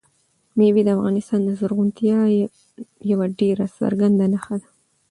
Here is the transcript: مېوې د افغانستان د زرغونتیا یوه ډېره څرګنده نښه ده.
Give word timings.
مېوې 0.57 0.81
د 0.85 0.89
افغانستان 0.97 1.39
د 1.45 1.49
زرغونتیا 1.59 2.19
یوه 3.11 3.25
ډېره 3.39 3.65
څرګنده 3.79 4.25
نښه 4.33 4.55
ده. 4.61 4.67